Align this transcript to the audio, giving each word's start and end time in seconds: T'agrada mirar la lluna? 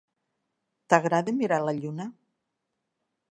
T'agrada 0.93 1.35
mirar 1.41 1.59
la 1.67 1.75
lluna? 1.83 2.09